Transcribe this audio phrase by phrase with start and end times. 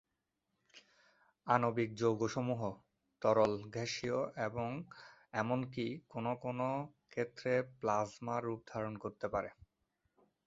[1.47, 2.61] আণবিক যৌগসমূহ
[3.21, 4.69] তরল, গ্যাসীয় এবং
[5.33, 6.59] এমনকি কোন কোন
[7.09, 9.49] ক্ষেত্রে প্লাজমা রূপ ধারণ করতে পারে।